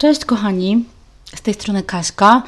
Cześć 0.00 0.24
kochani, 0.24 0.84
z 1.34 1.42
tej 1.42 1.54
strony 1.54 1.82
Kaśka, 1.82 2.42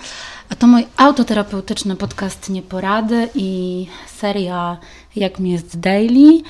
a 0.51 0.55
to 0.55 0.67
mój 0.67 0.87
autoterapeutyczny 0.97 1.97
podcast 1.97 2.51
Nieporady 2.51 3.29
i 3.35 3.87
seria 4.17 4.77
Jak 5.17 5.39
mi 5.39 5.51
jest 5.51 5.81
daily. 5.81 6.43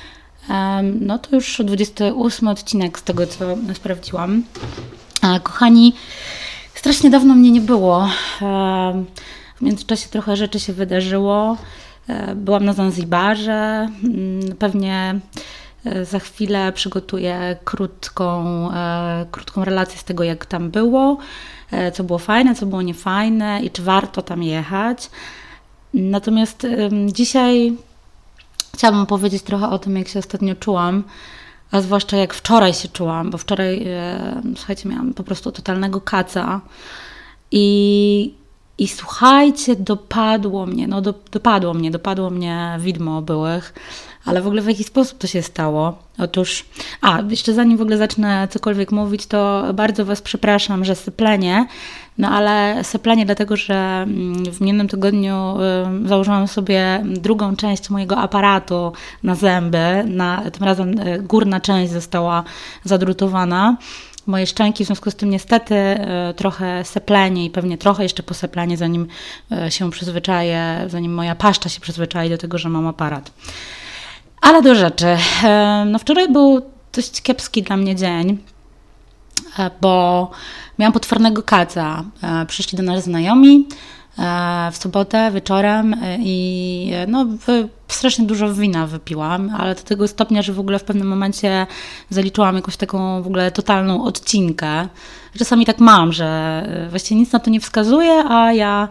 No 0.99 1.19
to 1.19 1.35
już 1.35 1.61
28 1.65 2.47
odcinek 2.47 2.99
z 2.99 3.03
tego, 3.03 3.27
co 3.27 3.57
sprawdziłam. 3.73 4.43
Kochani, 5.43 5.93
strasznie 6.75 7.09
dawno 7.09 7.35
mnie 7.35 7.51
nie 7.51 7.61
było. 7.61 8.09
W 9.55 9.61
międzyczasie 9.61 10.09
trochę 10.09 10.37
rzeczy 10.37 10.59
się 10.59 10.73
wydarzyło. 10.73 11.57
E, 12.07 12.35
byłam 12.35 12.65
na 12.65 12.73
Zanzibarze. 12.73 13.89
Mm, 14.03 14.55
pewnie 14.59 15.19
za 16.03 16.19
chwilę 16.19 16.71
przygotuję 16.71 17.57
krótką, 17.63 18.43
e, 18.71 19.25
krótką 19.31 19.65
relację 19.65 19.99
z 19.99 20.03
tego, 20.03 20.23
jak 20.23 20.45
tam 20.45 20.71
było, 20.71 21.17
co 21.93 22.03
było 22.03 22.19
fajne, 22.19 22.55
co 22.55 22.65
było 22.65 22.81
niefajne 22.81 23.61
i 23.63 23.71
czy 23.71 23.81
warto 23.81 24.21
tam 24.21 24.43
jechać. 24.43 25.09
Natomiast 25.93 26.67
dzisiaj 27.07 27.73
chciałabym 28.75 29.05
powiedzieć 29.05 29.43
trochę 29.43 29.69
o 29.69 29.79
tym, 29.79 29.97
jak 29.97 30.07
się 30.07 30.19
ostatnio 30.19 30.55
czułam, 30.55 31.03
a 31.71 31.81
zwłaszcza 31.81 32.17
jak 32.17 32.33
wczoraj 32.33 32.73
się 32.73 32.87
czułam, 32.87 33.31
bo 33.31 33.37
wczoraj, 33.37 33.87
słuchajcie, 34.55 34.89
miałam 34.89 35.13
po 35.13 35.23
prostu 35.23 35.51
totalnego 35.51 36.01
kaca 36.01 36.61
i 37.51 38.33
i 38.77 38.87
słuchajcie, 38.87 39.75
dopadło 39.75 40.65
mnie, 40.65 40.87
no 40.87 41.01
do, 41.01 41.13
dopadło 41.31 41.73
mnie, 41.73 41.91
dopadło 41.91 42.29
mnie 42.29 42.77
widmo 42.79 43.21
byłych, 43.21 43.73
ale 44.25 44.41
w 44.41 44.47
ogóle 44.47 44.61
w 44.61 44.67
jaki 44.67 44.83
sposób 44.83 45.17
to 45.17 45.27
się 45.27 45.41
stało? 45.41 45.97
Otóż, 46.17 46.65
a 47.01 47.19
jeszcze 47.29 47.53
zanim 47.53 47.77
w 47.77 47.81
ogóle 47.81 47.97
zacznę 47.97 48.47
cokolwiek 48.51 48.91
mówić, 48.91 49.25
to 49.25 49.63
bardzo 49.73 50.05
Was 50.05 50.21
przepraszam, 50.21 50.85
że 50.85 50.95
syplenie, 50.95 51.67
no 52.17 52.29
ale 52.29 52.83
syplenie 52.83 53.25
dlatego, 53.25 53.55
że 53.57 53.75
mm, 53.75 54.45
w 54.45 54.61
minionym 54.61 54.87
tygodniu 54.87 55.55
założyłam 56.05 56.47
sobie 56.47 57.03
drugą 57.05 57.55
część 57.55 57.89
mojego 57.89 58.17
aparatu 58.17 58.93
na 59.23 59.35
zęby, 59.35 60.03
na, 60.05 60.51
tym 60.51 60.63
razem 60.63 60.99
y, 60.99 61.19
górna 61.21 61.59
część 61.59 61.91
została 61.91 62.43
zadrutowana 62.83 63.77
moje 64.27 64.47
szczęki, 64.47 64.83
w 64.83 64.87
związku 64.87 65.11
z 65.11 65.15
tym 65.15 65.29
niestety 65.29 65.75
e, 65.75 66.33
trochę 66.37 66.85
seplenie 66.85 67.45
i 67.45 67.49
pewnie 67.49 67.77
trochę 67.77 68.03
jeszcze 68.03 68.23
poseplenie, 68.23 68.77
zanim 68.77 69.07
e, 69.51 69.71
się 69.71 69.91
przyzwyczaję, 69.91 70.85
zanim 70.87 71.13
moja 71.13 71.35
paszcza 71.35 71.69
się 71.69 71.79
przyzwyczai 71.79 72.29
do 72.29 72.37
tego, 72.37 72.57
że 72.57 72.69
mam 72.69 72.87
aparat. 72.87 73.31
Ale 74.41 74.61
do 74.61 74.75
rzeczy. 74.75 75.17
E, 75.43 75.85
no 75.87 75.99
wczoraj 75.99 76.31
był 76.31 76.61
dość 76.93 77.21
kiepski 77.21 77.63
dla 77.63 77.77
mnie 77.77 77.95
dzień, 77.95 78.37
bo 79.81 80.31
miałam 80.79 80.93
potwornego 80.93 81.43
kaca. 81.43 82.03
Przyszli 82.47 82.77
do 82.77 82.83
nas 82.83 83.03
znajomi, 83.03 83.67
w 84.71 84.77
sobotę 84.77 85.31
wieczorem 85.31 85.93
e, 85.93 86.17
i 86.19 86.91
e, 86.93 87.07
no, 87.07 87.25
strasznie 87.87 88.25
dużo 88.25 88.53
wina 88.53 88.87
wypiłam, 88.87 89.55
ale 89.57 89.75
do 89.75 89.81
tego 89.81 90.07
stopnia, 90.07 90.41
że 90.41 90.53
w 90.53 90.59
ogóle 90.59 90.79
w 90.79 90.83
pewnym 90.83 91.07
momencie 91.07 91.67
zaliczyłam 92.09 92.55
jakąś 92.55 92.77
taką 92.77 93.23
w 93.23 93.27
ogóle 93.27 93.51
totalną 93.51 94.03
odcinkę. 94.03 94.87
Czasami 95.37 95.65
tak 95.65 95.79
mam, 95.79 96.13
że 96.13 96.63
właściwie 96.89 97.21
nic 97.21 97.31
na 97.31 97.39
to 97.39 97.49
nie 97.49 97.59
wskazuje, 97.59 98.23
a 98.29 98.53
ja 98.53 98.87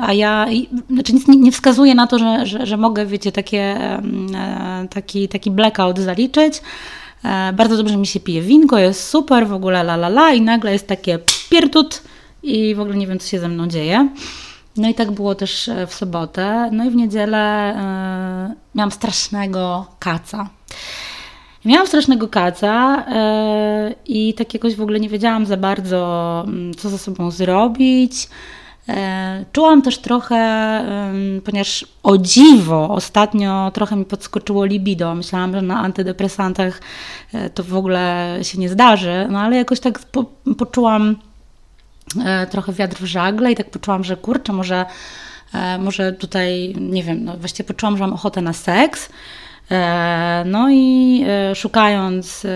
a 0.00 0.12
ja, 0.12 0.46
znaczy 0.90 1.12
nic 1.12 1.28
nie 1.28 1.52
wskazuje 1.52 1.94
na 1.94 2.06
to, 2.06 2.18
że, 2.18 2.46
że, 2.46 2.66
że 2.66 2.76
mogę, 2.76 3.06
wiecie, 3.06 3.32
takie, 3.32 3.76
taki, 4.90 5.28
taki 5.28 5.50
blackout 5.50 5.98
zaliczyć. 5.98 6.62
Bardzo 7.52 7.76
dobrze 7.76 7.96
mi 7.96 8.06
się 8.06 8.20
pije 8.20 8.42
winko, 8.42 8.78
jest 8.78 9.08
super, 9.08 9.48
w 9.48 9.52
ogóle 9.52 9.80
la 9.80 9.94
la 9.94 10.06
la 10.06 10.32
i 10.32 10.40
nagle 10.40 10.72
jest 10.72 10.86
takie 10.86 11.18
pierdut, 11.50 12.02
i 12.42 12.74
w 12.74 12.80
ogóle 12.80 12.96
nie 12.96 13.06
wiem, 13.06 13.18
co 13.18 13.28
się 13.28 13.40
ze 13.40 13.48
mną 13.48 13.66
dzieje. 13.66 14.08
No 14.76 14.88
i 14.88 14.94
tak 14.94 15.10
było 15.10 15.34
też 15.34 15.68
e, 15.68 15.86
w 15.86 15.94
sobotę. 15.94 16.70
No 16.72 16.84
i 16.84 16.90
w 16.90 16.96
niedzielę 16.96 17.72
y, 17.72 18.56
miałam 18.74 18.90
strasznego 18.90 19.86
kaca. 19.98 20.48
Miałam 21.64 21.86
strasznego 21.86 22.28
kaca 22.28 23.04
y, 23.90 23.94
i 24.06 24.34
tak 24.34 24.54
jakoś 24.54 24.76
w 24.76 24.82
ogóle 24.82 25.00
nie 25.00 25.08
wiedziałam 25.08 25.46
za 25.46 25.56
bardzo, 25.56 26.44
mm, 26.46 26.74
co 26.74 26.90
ze 26.90 26.98
sobą 26.98 27.30
zrobić. 27.30 28.28
Czułam 29.52 29.82
też 29.82 29.98
trochę, 29.98 30.84
ponieważ 31.44 31.86
o 32.02 32.18
dziwo 32.18 32.88
ostatnio 32.88 33.70
trochę 33.74 33.96
mi 33.96 34.04
podskoczyło 34.04 34.64
libido. 34.64 35.14
Myślałam, 35.14 35.52
że 35.52 35.62
na 35.62 35.78
antydepresantach 35.78 36.80
to 37.54 37.64
w 37.64 37.76
ogóle 37.76 38.38
się 38.42 38.58
nie 38.58 38.68
zdarzy, 38.68 39.26
no 39.30 39.40
ale 39.40 39.56
jakoś 39.56 39.80
tak 39.80 39.98
po, 39.98 40.24
poczułam 40.58 41.16
trochę 42.50 42.72
wiatr 42.72 42.96
w 42.96 43.04
żagle 43.04 43.52
i 43.52 43.56
tak 43.56 43.70
poczułam, 43.70 44.04
że 44.04 44.16
kurczę, 44.16 44.52
może, 44.52 44.86
e, 45.54 45.78
może 45.78 46.12
tutaj, 46.12 46.74
nie 46.80 47.02
wiem, 47.02 47.24
no 47.24 47.36
właściwie 47.36 47.66
poczułam, 47.66 47.96
że 47.96 48.00
mam 48.00 48.12
ochotę 48.12 48.40
na 48.40 48.52
seks. 48.52 49.08
E, 49.70 50.42
no 50.46 50.70
i 50.70 51.24
szukając, 51.54 52.46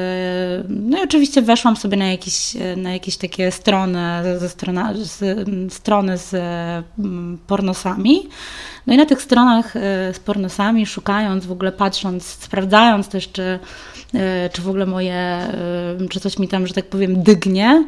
no 0.69 0.99
i 0.99 1.03
oczywiście 1.03 1.43
weszłam 1.43 1.77
sobie 1.77 1.97
na 1.97 2.07
jakieś, 2.07 2.57
na 2.77 2.93
jakieś 2.93 3.17
takie 3.17 3.51
strony 3.51 4.01
ze 4.39 4.49
strona, 4.49 4.95
z, 4.95 5.49
strony 5.73 6.19
z 6.19 6.35
pornosami. 7.47 8.29
No 8.87 8.95
i 8.95 8.97
na 8.97 9.07
tych 9.07 9.23
stronach 9.23 9.75
z 10.13 10.19
pornosami, 10.19 10.87
szukając, 10.87 11.47
w 11.47 11.53
ogóle 11.53 11.73
patrząc, 11.73 12.27
sprawdzając 12.27 13.09
też, 13.09 13.33
czy, 13.33 13.59
czy 14.53 14.63
w 14.63 14.69
ogóle 14.69 14.87
moje, 14.87 15.39
czy 16.11 16.21
coś 16.21 16.39
mi 16.39 16.49
tam, 16.49 16.67
że 16.67 16.75
tak 16.75 16.87
powiem, 16.87 17.23
dygnie, 17.23 17.85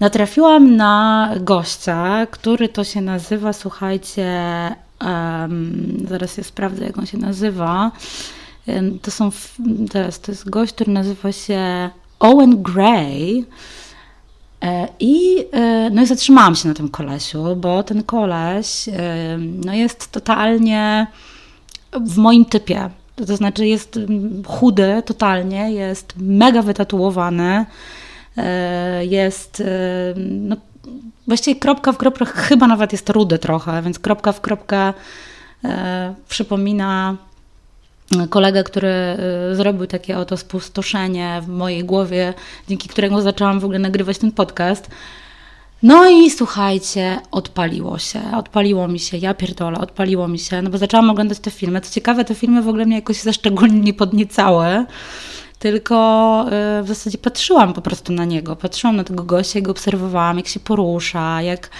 natrafiłam 0.00 0.76
na 0.76 1.30
gościa, 1.40 2.26
który 2.30 2.68
to 2.68 2.84
się 2.84 3.00
nazywa, 3.00 3.52
słuchajcie, 3.52 4.30
um, 5.00 6.06
zaraz 6.08 6.36
ja 6.36 6.44
sprawdzę, 6.44 6.84
jak 6.84 6.98
on 6.98 7.06
się 7.06 7.18
nazywa. 7.18 7.90
To 9.02 9.10
są, 9.10 9.30
teraz 9.90 10.20
to 10.20 10.32
jest 10.32 10.50
gość, 10.50 10.72
który 10.72 10.92
nazywa 10.92 11.32
się 11.32 11.90
Owen 12.18 12.62
Gray. 12.62 13.44
E, 14.62 14.88
I, 15.00 15.44
e, 15.52 15.90
no 15.90 16.02
i 16.02 16.06
zatrzymałam 16.06 16.54
się 16.54 16.68
na 16.68 16.74
tym 16.74 16.88
kolesiu, 16.88 17.56
bo 17.56 17.82
ten 17.82 18.02
koleś 18.02 18.88
no 19.38 19.74
jest 19.74 20.12
totalnie 20.12 21.06
w 21.92 22.16
moim 22.16 22.44
typie. 22.44 22.90
To 23.26 23.36
znaczy 23.36 23.66
jest 23.66 23.98
chudy 24.46 25.02
totalnie, 25.06 25.72
jest 25.72 26.12
mega 26.16 26.62
wytatuowany, 26.62 27.66
jest 29.00 29.60
e, 29.60 29.64
no, 30.16 30.56
właściwie 31.26 31.60
kropka 31.60 31.92
w 31.92 31.96
kropkę, 31.96 32.24
chyba 32.24 32.66
nawet 32.66 32.92
jest 32.92 33.10
rudy 33.10 33.38
trochę, 33.38 33.82
więc 33.82 33.98
kropka 33.98 34.32
w 34.32 34.40
kropkę 34.40 34.92
e, 35.64 36.14
przypomina 36.28 37.16
kolegę, 38.30 38.64
który 38.64 38.92
zrobił 39.52 39.86
takie 39.86 40.18
oto 40.18 40.36
spustoszenie 40.36 41.40
w 41.42 41.48
mojej 41.48 41.84
głowie, 41.84 42.34
dzięki 42.68 42.88
któremu 42.88 43.20
zaczęłam 43.20 43.60
w 43.60 43.64
ogóle 43.64 43.78
nagrywać 43.78 44.18
ten 44.18 44.32
podcast. 44.32 44.90
No 45.82 46.10
i 46.10 46.30
słuchajcie, 46.30 47.20
odpaliło 47.30 47.98
się, 47.98 48.20
odpaliło 48.36 48.88
mi 48.88 48.98
się, 48.98 49.16
ja 49.16 49.34
pierdolę, 49.34 49.78
odpaliło 49.78 50.28
mi 50.28 50.38
się, 50.38 50.62
no 50.62 50.70
bo 50.70 50.78
zaczęłam 50.78 51.10
oglądać 51.10 51.38
te 51.38 51.50
filmy. 51.50 51.80
Co 51.80 51.94
ciekawe, 51.94 52.24
te 52.24 52.34
filmy 52.34 52.62
w 52.62 52.68
ogóle 52.68 52.86
mnie 52.86 52.96
jakoś 52.96 53.22
szczególnie 53.32 53.80
nie 53.80 53.94
podniecały 53.94 54.86
tylko 55.58 56.44
y, 56.80 56.82
w 56.82 56.88
zasadzie 56.88 57.18
patrzyłam 57.18 57.72
po 57.72 57.82
prostu 57.82 58.12
na 58.12 58.24
niego. 58.24 58.56
Patrzyłam 58.56 58.96
na 58.96 59.04
tego 59.04 59.24
gościa 59.24 59.58
i 59.58 59.62
go 59.62 59.70
obserwowałam, 59.70 60.36
jak 60.36 60.46
się 60.46 60.60
porusza, 60.60 61.42
jak 61.42 61.70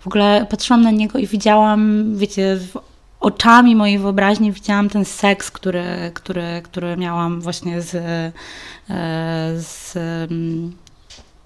w 0.00 0.06
ogóle 0.06 0.46
patrzyłam 0.50 0.82
na 0.82 0.90
niego 0.90 1.18
i 1.18 1.26
widziałam, 1.26 2.12
wiecie, 2.16 2.58
oczami 3.20 3.76
mojej 3.76 3.98
wyobraźni 3.98 4.52
widziałam 4.52 4.88
ten 4.88 5.04
seks, 5.04 5.50
który, 5.50 6.10
który, 6.14 6.60
który 6.64 6.96
miałam 6.96 7.40
właśnie 7.40 7.82
z, 7.82 7.94
y, 7.94 8.32
z 9.62 9.96
mm, 10.30 10.76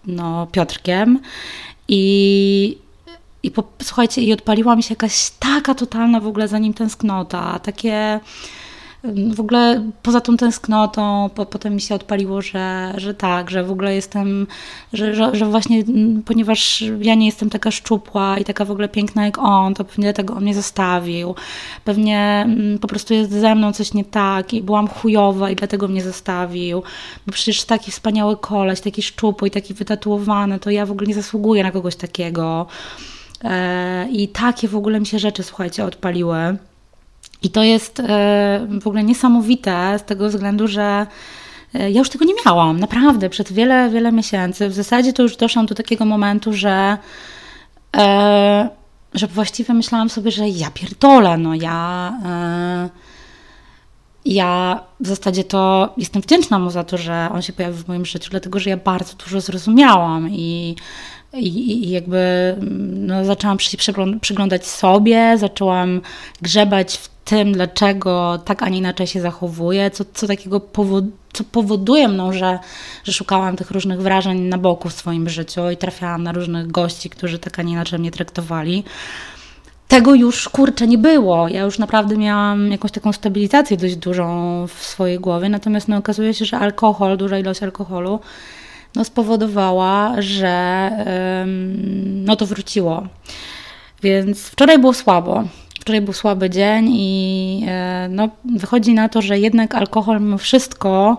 no, 0.07 0.47
Piotrkiem. 0.53 1.21
I, 1.89 2.79
i 3.43 3.51
po, 3.51 3.65
słuchajcie, 3.83 4.23
i 4.23 4.33
odpaliła 4.33 4.77
mi 4.77 4.83
się 4.83 4.93
jakaś 4.93 5.31
taka 5.31 5.75
totalna 5.75 6.21
w 6.21 6.27
ogóle 6.27 6.49
za 6.49 6.59
nim 6.59 6.75
tęsknota, 6.75 7.59
takie 7.59 8.21
w 9.35 9.41
ogóle 9.41 9.91
poza 10.03 10.21
tą 10.21 10.37
tęsknotą, 10.37 11.31
po, 11.35 11.47
potem 11.47 11.75
mi 11.75 11.81
się 11.81 11.95
odpaliło, 11.95 12.43
że, 12.43 12.93
że 12.97 13.15
tak, 13.15 13.51
że 13.51 13.65
w 13.65 13.71
ogóle 13.71 13.95
jestem, 13.95 14.47
że, 14.93 15.15
że, 15.15 15.37
że, 15.37 15.47
właśnie 15.47 15.85
ponieważ 16.25 16.85
ja 17.01 17.15
nie 17.15 17.27
jestem 17.27 17.51
taka 17.51 17.71
szczupła 17.71 18.39
i 18.39 18.45
taka 18.45 18.65
w 18.65 18.71
ogóle 18.71 18.89
piękna 18.89 19.25
jak 19.25 19.39
on, 19.39 19.75
to 19.75 19.85
pewnie 19.85 20.05
dlatego 20.05 20.35
on 20.35 20.43
mnie 20.43 20.55
zostawił. 20.55 21.35
Pewnie 21.85 22.49
po 22.81 22.89
prostu 22.89 23.15
jest 23.15 23.31
ze 23.31 23.55
mną 23.55 23.73
coś 23.73 23.95
nie 23.95 24.05
tak 24.05 24.55
i 24.55 24.63
byłam 24.63 24.89
chujowa 24.89 25.51
i 25.51 25.57
dlatego 25.57 25.89
mnie 25.89 26.03
zostawił. 26.03 26.83
Bo 27.27 27.33
przecież 27.33 27.65
taki 27.65 27.91
wspaniały 27.91 28.37
koleś, 28.37 28.81
taki 28.81 29.03
szczupły 29.03 29.49
i 29.49 29.51
taki 29.51 29.75
wytatuowany, 29.75 30.59
to 30.59 30.71
ja 30.71 30.87
w 30.87 30.91
ogóle 30.91 31.07
nie 31.07 31.15
zasługuję 31.15 31.63
na 31.63 31.71
kogoś 31.71 31.97
takiego. 31.97 32.67
E, 33.45 34.09
I 34.11 34.29
takie 34.29 34.69
w 34.69 34.77
ogóle 34.77 35.01
mi 35.01 35.07
się 35.07 35.19
rzeczy, 35.19 35.43
słuchajcie, 35.43 35.85
odpaliły. 35.85 36.57
I 37.43 37.51
to 37.51 37.63
jest 37.63 38.01
e, 38.01 38.67
w 38.81 38.87
ogóle 38.87 39.05
niesamowite 39.05 39.99
z 39.99 40.05
tego 40.05 40.29
względu, 40.29 40.69
że 40.69 41.07
ja 41.75 41.89
już 41.89 42.11
tego 42.11 42.25
nie 42.25 42.35
miałam, 42.47 42.81
naprawdę, 42.81 43.31
przez 43.31 43.53
wiele, 43.53 43.91
wiele 43.91 44.13
miesięcy. 44.13 44.69
W 44.69 44.73
zasadzie 44.73 45.13
to 45.13 45.23
już 45.23 45.37
doszłam 45.37 45.67
do 45.67 45.75
takiego 45.75 46.05
momentu, 46.05 46.53
że, 46.53 46.99
e, 47.97 48.69
że 49.15 49.27
właściwie 49.27 49.75
myślałam 49.75 50.11
sobie, 50.11 50.31
że 50.31 50.49
ja 50.49 50.71
pierdolę, 50.71 51.39
no 51.39 51.55
ja... 51.55 52.13
E, 52.25 53.11
ja 54.25 54.81
w 55.01 55.07
zasadzie 55.07 55.45
to 55.45 55.95
jestem 55.97 56.23
wdzięczna 56.23 56.59
mu 56.59 56.71
za 56.71 56.85
to, 56.85 56.99
że 56.99 57.29
on 57.33 57.43
się 57.43 57.53
pojawił 57.53 57.85
w 57.85 57.89
moim 57.89 58.07
życiu, 58.07 58.31
dlatego 58.31 58.59
że 58.59 58.71
ja 58.71 58.77
bardzo 58.77 59.15
dużo 59.17 59.41
zrozumiałam 59.41 60.31
i, 60.31 60.77
i, 61.33 61.87
i 61.87 61.91
jakby 61.91 62.57
no, 62.91 63.25
zaczęłam 63.25 63.57
przyglądać 64.21 64.67
sobie, 64.67 65.39
zaczęłam 65.39 66.01
grzebać 66.43 66.97
w 66.97 67.10
tym, 67.25 67.53
dlaczego 67.53 68.39
tak, 68.45 68.63
a 68.63 68.69
nie 68.69 68.79
inaczej 68.79 69.07
się 69.07 69.21
zachowuję, 69.21 69.91
co, 69.91 70.05
co 70.15 70.27
takiego 70.27 70.61
co 71.33 71.45
powoduje 71.45 72.09
mną, 72.09 72.33
że, 72.33 72.59
że 73.05 73.13
szukałam 73.13 73.57
tych 73.57 73.71
różnych 73.71 74.03
wrażeń 74.03 74.41
na 74.41 74.59
boku 74.59 74.89
w 74.89 74.93
swoim 74.93 75.29
życiu 75.29 75.71
i 75.71 75.77
trafiałam 75.77 76.23
na 76.23 76.33
różnych 76.33 76.71
gości, 76.71 77.11
którzy 77.11 77.39
tak, 77.39 77.59
a 77.59 77.63
nie 77.63 77.73
inaczej 77.73 77.99
mnie 77.99 78.11
traktowali 78.11 78.85
tego 79.91 80.15
już 80.15 80.49
kurczę 80.49 80.87
nie 80.87 80.99
było. 80.99 81.49
Ja 81.49 81.63
już 81.63 81.79
naprawdę 81.79 82.17
miałam 82.17 82.71
jakąś 82.71 82.91
taką 82.91 83.13
stabilizację 83.13 83.77
dość 83.77 83.97
dużą 83.97 84.67
w 84.67 84.85
swojej 84.85 85.19
głowie, 85.19 85.49
natomiast 85.49 85.89
no, 85.89 85.97
okazuje 85.97 86.35
się, 86.35 86.45
że 86.45 86.59
alkohol, 86.59 87.17
duża 87.17 87.39
ilość 87.39 87.63
alkoholu 87.63 88.21
no, 88.95 89.05
spowodowała, 89.05 90.15
że 90.19 90.91
ym, 91.43 92.25
no 92.25 92.37
to 92.37 92.47
wróciło. 92.47 93.07
Więc 94.03 94.43
wczoraj 94.43 94.79
było 94.79 94.95
słabo. 94.95 95.45
Wczoraj 95.91 96.01
był 96.05 96.15
słaby 96.15 96.51
dzień 96.51 96.89
i 96.91 97.61
yy, 97.61 97.67
no, 98.09 98.29
wychodzi 98.45 98.95
na 98.95 99.09
to, 99.09 99.23
że 99.23 99.39
jednak 99.39 99.75
alkohol 99.75 100.21
mimo 100.21 100.39
wszystko 100.39 101.19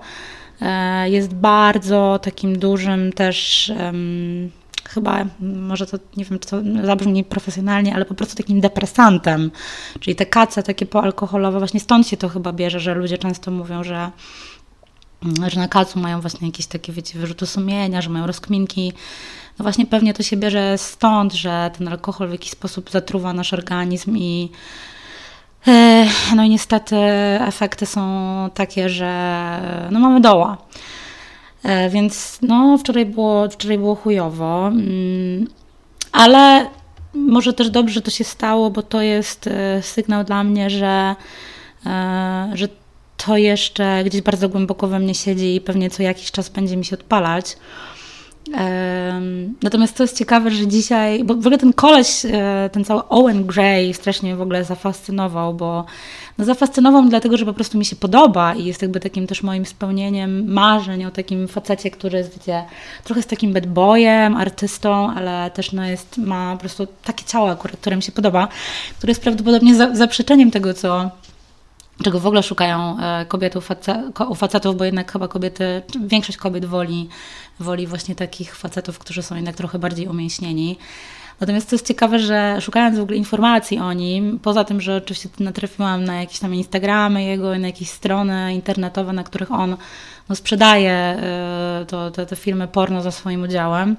yy, 0.62 0.68
jest 1.10 1.34
bardzo 1.34 2.20
takim 2.24 2.60
dużym 2.60 3.14
też. 3.14 3.68
Yy, 3.94 4.50
chyba, 4.90 5.26
może 5.40 5.86
to 5.86 5.98
nie 6.18 6.26
wiem, 6.26 6.40
czy 6.40 6.50
to 6.50 6.62
zabrzmi 6.84 7.24
profesjonalnie, 7.24 7.96
ale 7.96 8.06
po 8.06 8.14
prostu 8.14 8.36
takim 8.36 8.62
depresantem. 8.62 9.52
Czyli 10.00 10.16
te 10.16 10.26
kace 10.26 10.64
takie 10.64 10.86
poalkoholowe, 10.86 11.60
właśnie 11.60 11.80
stąd 11.80 12.08
się 12.08 12.18
to 12.18 12.30
chyba 12.30 12.54
bierze, 12.54 12.80
że 12.80 12.94
ludzie 12.94 13.18
często 13.18 13.52
mówią, 13.52 13.84
że 13.84 14.12
że 15.48 15.60
na 15.60 15.68
kacu 15.68 16.00
mają 16.00 16.22
właśnie 16.22 16.48
jakieś 16.48 16.66
takie, 16.66 16.94
wiecie, 16.94 17.20
wyrzuty 17.20 17.48
sumienia, 17.48 18.02
że 18.02 18.10
mają 18.10 18.28
rozkminki. 18.28 18.94
No 19.60 19.64
właśnie 19.64 19.86
pewnie 19.86 20.14
to 20.14 20.24
się 20.24 20.38
bierze 20.38 20.78
stąd, 20.78 21.34
że 21.34 21.72
ten 21.78 21.88
alkohol 21.88 22.28
w 22.28 22.32
jakiś 22.32 22.52
sposób 22.52 22.90
zatruwa 22.92 23.34
nasz 23.34 23.54
organizm 23.54 24.18
i 24.18 24.52
e, 25.68 26.08
no 26.36 26.44
i 26.44 26.50
niestety 26.50 26.96
efekty 27.40 27.86
są 27.86 28.02
takie, 28.54 28.90
że 28.90 29.88
no 29.92 30.00
mamy 30.00 30.22
doła. 30.22 30.58
E, 31.64 31.90
więc 31.90 32.40
no, 32.42 32.78
wczoraj 32.78 33.06
było, 33.06 33.50
wczoraj 33.50 33.78
było 33.78 33.96
chujowo, 33.96 34.68
mm, 34.68 35.48
ale 36.12 36.66
może 37.14 37.54
też 37.54 37.70
dobrze 37.70 37.94
że 37.94 38.02
to 38.02 38.12
się 38.12 38.24
stało, 38.24 38.70
bo 38.70 38.82
to 38.82 39.02
jest 39.02 39.48
e, 39.48 39.82
sygnał 39.82 40.24
dla 40.24 40.44
mnie, 40.44 40.70
że, 40.70 41.16
że 42.54 42.68
to 43.26 43.38
jeszcze 43.38 44.04
gdzieś 44.04 44.22
bardzo 44.22 44.50
głęboko 44.50 44.88
we 44.88 45.00
mnie 45.00 45.16
siedzi 45.16 45.56
i 45.56 45.62
pewnie 45.62 45.90
co 45.90 46.04
jakiś 46.04 46.32
czas 46.32 46.50
będzie 46.50 46.78
mi 46.78 46.86
się 46.86 46.96
odpalać. 46.96 47.58
Natomiast 49.64 49.98
to 49.98 50.04
jest 50.04 50.18
ciekawe, 50.18 50.52
że 50.52 50.68
dzisiaj, 50.68 51.24
bo 51.24 51.36
w 51.36 51.38
ogóle 51.38 51.58
ten 51.58 51.74
koleś, 51.74 52.26
ten 52.72 52.86
cały 52.86 53.08
Owen 53.08 53.46
Gray 53.46 53.94
strasznie 53.94 54.36
w 54.36 54.42
ogóle 54.42 54.64
zafascynował, 54.64 55.54
bo 55.54 55.86
no 56.38 56.46
zafascynował 56.46 57.02
mnie 57.02 57.10
dlatego, 57.10 57.38
że 57.38 57.46
po 57.46 57.54
prostu 57.54 57.78
mi 57.78 57.86
się 57.86 57.96
podoba 57.96 58.56
i 58.56 58.66
jest 58.66 58.82
jakby 58.82 59.00
takim 59.00 59.28
też 59.28 59.44
moim 59.44 59.66
spełnieniem 59.66 60.54
marzeń 60.54 61.06
o 61.06 61.12
takim 61.12 61.48
facecie, 61.48 61.92
który 61.92 62.18
jest, 62.18 62.34
wiecie, 62.34 62.64
trochę 63.04 63.22
z 63.22 63.28
takim 63.28 63.54
bad 63.54 63.68
boyem, 63.68 64.36
artystą, 64.38 65.12
ale 65.16 65.52
też 65.52 65.72
no 65.72 65.86
jest, 65.86 66.18
ma 66.18 66.54
po 66.54 66.60
prostu 66.60 66.88
takie 67.04 67.26
ciało 67.26 67.50
akurat, 67.50 67.78
które 67.78 67.96
mi 67.96 68.04
się 68.04 68.12
podoba, 68.12 68.48
które 68.98 69.12
jest 69.12 69.22
prawdopodobnie 69.22 69.76
za, 69.76 69.96
zaprzeczeniem 69.96 70.52
tego, 70.52 70.74
co 70.74 71.12
czego 72.04 72.20
w 72.20 72.26
ogóle 72.26 72.44
szukają 72.44 72.98
e, 73.00 73.26
kobiety 73.26 73.60
u 74.30 74.36
facetów, 74.36 74.78
bo 74.78 74.84
jednak 74.84 75.12
chyba 75.12 75.28
kobiety, 75.28 75.82
większość 76.08 76.38
kobiet 76.38 76.66
woli, 76.66 77.10
woli 77.60 77.88
właśnie 77.88 78.16
takich 78.16 78.56
facetów, 78.56 79.00
którzy 79.00 79.24
są 79.24 79.36
jednak 79.36 79.56
trochę 79.56 79.80
bardziej 79.80 80.08
umięśnieni. 80.08 80.78
Natomiast 81.42 81.70
to 81.70 81.76
jest 81.76 81.88
ciekawe, 81.88 82.20
że 82.20 82.58
szukając 82.62 82.98
w 82.98 83.02
ogóle 83.02 83.18
informacji 83.18 83.80
o 83.80 83.94
nim, 83.94 84.40
poza 84.40 84.64
tym, 84.64 84.82
że 84.82 84.96
oczywiście 84.96 85.30
natrafiłam 85.40 86.04
na 86.04 86.20
jakieś 86.20 86.40
tam 86.40 86.56
Instagramy 86.56 87.24
jego, 87.24 87.60
na 87.60 87.68
jakieś 87.68 87.90
strony 87.90 88.54
internetowe, 88.54 89.14
na 89.14 89.24
których 89.24 89.52
on 89.52 89.78
no, 90.30 90.36
sprzedaje 90.36 91.18
y, 91.82 91.86
to, 91.86 92.12
te, 92.12 92.26
te 92.26 92.36
filmy 92.36 92.68
porno 92.68 93.02
za 93.02 93.12
swoim 93.12 93.42
udziałem, 93.42 93.96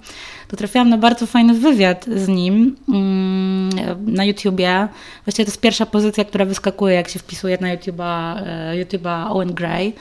to 0.49 0.57
trafiłam 0.57 0.89
na 0.89 0.99
bardzo 0.99 1.27
fajny 1.27 1.55
wywiad 1.55 2.07
z 2.17 2.29
nim 2.29 2.77
mm, 2.89 3.71
na 4.07 4.25
YouTubie. 4.25 4.89
Właściwie 5.25 5.47
to 5.47 5.51
jest 5.51 5.61
pierwsza 5.61 5.87
pozycja, 5.87 6.25
która 6.25 6.45
wyskakuje, 6.45 6.95
jak 6.95 7.09
się 7.09 7.19
wpisuje 7.19 7.59
na 7.61 7.77
YouTube'a, 7.77 9.27
y, 9.27 9.31
Owen 9.31 9.55
Gray. 9.55 9.93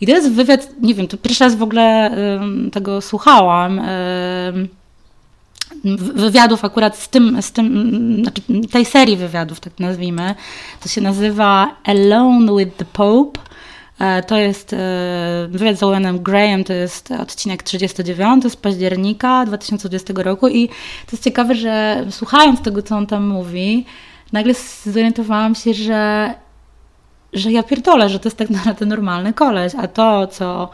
I 0.00 0.06
to 0.06 0.12
jest 0.12 0.32
wywiad, 0.32 0.68
nie 0.82 0.94
wiem, 0.94 1.08
to 1.08 1.16
pierwszy 1.16 1.44
raz 1.44 1.54
w 1.54 1.62
ogóle 1.62 2.10
tego 2.72 3.00
słuchałam 3.00 3.80
wywiadów 6.14 6.64
akurat 6.64 6.98
z 6.98 7.08
tym, 7.08 7.42
z 7.42 7.52
tym, 7.52 8.22
znaczy 8.22 8.42
tej 8.72 8.84
serii 8.84 9.16
wywiadów, 9.16 9.60
tak 9.60 9.72
nazwijmy, 9.78 10.34
to 10.82 10.88
się 10.88 11.00
nazywa 11.00 11.76
Alone 11.84 12.64
with 12.64 12.76
the 12.76 12.84
Pope. 12.84 13.40
E, 13.98 14.22
to 14.22 14.36
jest 14.36 14.72
e, 14.72 14.76
wywiad 15.50 15.78
z 15.78 15.82
Owenem 15.82 16.18
Graham, 16.18 16.64
to 16.64 16.72
jest 16.72 17.10
odcinek 17.10 17.62
39 17.62 18.52
z 18.52 18.56
października 18.56 19.46
2020 19.46 20.14
roku 20.16 20.48
i 20.48 20.68
to 20.68 21.12
jest 21.12 21.24
ciekawe, 21.24 21.54
że 21.54 22.04
słuchając 22.10 22.62
tego, 22.62 22.82
co 22.82 22.96
on 22.96 23.06
tam 23.06 23.26
mówi, 23.26 23.86
nagle 24.32 24.54
zorientowałam 24.84 25.54
się, 25.54 25.74
że, 25.74 26.34
że 27.32 27.52
ja 27.52 27.62
pierdolę, 27.62 28.08
że 28.08 28.18
to 28.18 28.28
jest 28.28 28.38
tak 28.38 28.50
naprawdę 28.50 28.86
normalny 28.86 29.32
koleś, 29.32 29.72
a 29.78 29.88
to, 29.88 30.26
co 30.26 30.70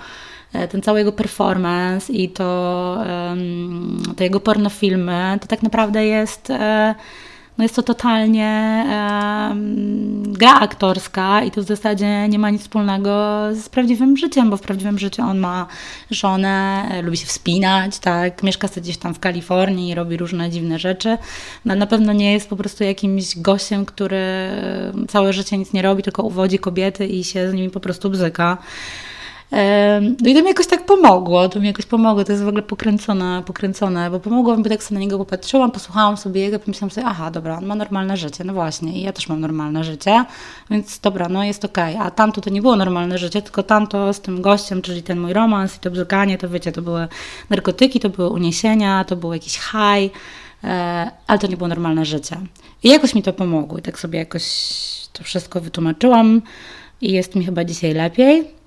ten 0.53 0.83
cały 0.83 0.99
jego 0.99 1.13
performance 1.13 2.13
i 2.13 2.29
to, 2.29 2.99
to 4.17 4.25
jego 4.25 4.41
pornofilmy, 4.41 5.39
to 5.41 5.47
tak 5.47 5.63
naprawdę 5.63 6.07
jest, 6.07 6.51
e, 6.51 6.95
no 7.59 7.65
jest 7.65 7.77
to 7.77 7.83
totalnie 7.83 8.85
gra 10.23 10.55
aktorska 10.61 11.43
i 11.43 11.51
to 11.51 11.63
w 11.63 11.67
zasadzie 11.67 12.29
nie 12.29 12.39
ma 12.39 12.51
nic 12.51 12.63
wspólnego 12.63 13.11
z 13.55 13.69
prawdziwym 13.69 14.17
życiem, 14.17 14.51
bo 14.51 14.57
w 14.57 14.61
prawdziwym 14.61 14.99
życiu 14.99 15.23
on 15.23 15.39
ma 15.39 15.67
żonę, 16.11 16.89
e, 16.91 17.03
lubi 17.03 17.17
się 17.17 17.27
wspinać, 17.27 17.99
tak, 17.99 18.43
mieszka 18.43 18.69
sobie 18.69 18.83
gdzieś 18.83 18.97
tam 18.97 19.15
w 19.15 19.21
Kalifornii 19.21 19.91
i 19.91 19.95
robi 19.95 20.17
różne 20.17 20.51
dziwne 20.51 20.79
rzeczy. 20.79 21.19
No, 21.65 21.75
na 21.75 21.87
pewno 21.87 22.13
nie 22.13 22.33
jest 22.33 22.49
po 22.49 22.57
prostu 22.57 22.85
jakimś 22.85 23.39
gościem, 23.39 23.85
który 23.85 24.51
całe 25.09 25.33
życie 25.33 25.59
nic 25.59 25.73
nie 25.73 25.83
robi, 25.83 26.03
tylko 26.03 26.23
uwodzi 26.23 26.59
kobiety 26.59 27.07
i 27.07 27.25
się 27.25 27.51
z 27.51 27.55
nimi 27.55 27.71
po 27.71 27.81
prostu 27.81 28.11
bzyka. 28.11 28.59
No 30.21 30.31
i 30.31 30.35
to 30.35 30.43
mi 30.43 30.49
jakoś 30.49 30.67
tak 30.67 30.87
pomogło, 30.87 31.49
to 31.49 31.61
mi 31.61 31.67
jakoś 31.67 31.87
pomogło, 31.87 32.25
to 32.25 32.33
jest 32.33 32.45
w 32.45 32.49
ogóle 32.49 32.63
pokręcone, 32.63 33.43
pokręcone, 33.47 34.11
bo 34.11 34.21
pomogło 34.21 34.57
mi, 34.57 34.63
bo 34.63 34.69
tak 34.69 34.83
sobie 34.83 34.99
na 34.99 35.01
niego 35.01 35.19
popatrzyłam, 35.19 35.71
posłuchałam 35.71 36.17
sobie 36.17 36.41
jego, 36.41 36.59
pomyślałam 36.59 36.91
sobie, 36.91 37.07
aha, 37.07 37.31
dobra, 37.31 37.59
on 37.59 37.67
ma 37.67 37.75
normalne 37.75 38.17
życie, 38.17 38.45
no 38.45 38.55
właśnie, 38.55 38.93
i 38.93 39.03
ja 39.03 39.13
też 39.13 39.29
mam 39.29 39.41
normalne 39.41 39.85
życie, 39.85 40.25
więc 40.71 40.99
dobra, 40.99 41.29
no 41.29 41.45
jest 41.45 41.65
okej, 41.65 41.95
okay. 41.95 42.07
a 42.07 42.11
tamto 42.11 42.41
to 42.41 42.51
nie 42.51 42.63
było 42.63 42.77
normalne 42.77 43.19
życie, 43.19 43.43
tylko 43.43 43.63
tamto 43.63 44.13
z 44.13 44.21
tym 44.21 44.43
gościem, 44.43 44.83
czyli 44.83 45.03
ten 45.03 45.21
mój 45.21 45.33
romans 45.33 45.77
i 45.77 45.79
to 45.79 45.91
bzykanie, 45.91 46.39
to 46.39 46.49
wiecie, 46.49 46.73
to 46.73 46.83
były 46.83 47.09
narkotyki, 47.51 48.01
to 48.01 48.09
były 48.09 48.29
uniesienia, 48.29 49.05
to 49.05 49.17
był 49.17 49.33
jakiś 49.33 49.59
high, 49.59 50.13
e, 50.65 51.11
ale 51.27 51.39
to 51.39 51.47
nie 51.47 51.57
było 51.57 51.69
normalne 51.69 52.05
życie. 52.05 52.37
I 52.83 52.89
jakoś 52.89 53.15
mi 53.15 53.23
to 53.23 53.33
pomogło 53.33 53.79
i 53.79 53.83
tak 53.83 53.99
sobie 53.99 54.19
jakoś 54.19 54.45
to 55.13 55.25
wszystko 55.25 55.61
wytłumaczyłam 55.61 56.43
i 57.01 57.13
jest 57.13 57.35
mi 57.35 57.45
chyba 57.45 57.65
dzisiaj 57.65 57.95
lepiej. 57.95 58.60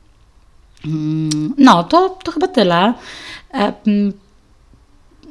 Mm, 0.85 1.53
no, 1.57 1.83
to, 1.83 2.09
to 2.09 2.31
chyba 2.31 2.47
tyle. 2.47 2.93
E, 3.53 3.73
mm, 3.87 4.13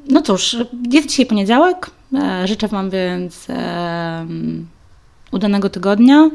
no 0.09 0.23
cóż, 0.23 0.57
jest 0.91 1.09
dzisiaj 1.09 1.27
poniedziałek. 1.27 1.91
E, 2.15 2.49
życzę 2.49 2.69
Wam 2.69 2.91
więc 2.91 3.51
e, 3.51 3.55
mm, 4.21 4.67
udanego 5.33 5.71
tygodnia. 5.71 6.31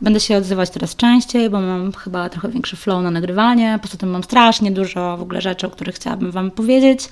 Będę 0.00 0.20
się 0.20 0.36
odzywać 0.36 0.70
teraz 0.70 0.96
częściej, 0.96 1.50
bo 1.50 1.60
mam 1.60 1.92
chyba 1.92 2.28
trochę 2.28 2.48
większy 2.48 2.76
flow 2.76 3.02
na 3.02 3.10
nagrywanie. 3.10 3.78
Poza 3.82 3.96
tym 3.96 4.10
mam 4.10 4.22
strasznie 4.22 4.72
dużo 4.72 5.16
w 5.16 5.22
ogóle 5.22 5.40
rzeczy, 5.40 5.66
o 5.66 5.70
których 5.70 5.94
chciałabym 5.94 6.30
Wam 6.30 6.50
powiedzieć. 6.50 7.08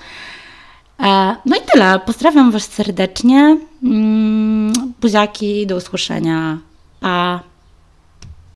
No 1.45 1.55
i 1.55 1.59
tyle. 1.73 1.99
Pozdrawiam 2.05 2.51
Was 2.51 2.63
serdecznie. 2.63 3.57
Buziaki, 5.01 5.67
do 5.67 5.75
usłyszenia. 5.75 6.57
Pa! 6.99 7.48